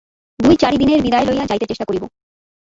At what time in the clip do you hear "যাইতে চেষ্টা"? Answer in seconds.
1.47-1.85